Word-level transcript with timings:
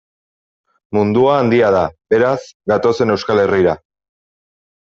Mundua 0.97 1.35
handia 1.41 1.69
da, 1.77 1.83
beraz, 2.15 2.41
gatozen 2.73 3.17
Euskal 3.17 3.43
Herrira. 3.45 3.77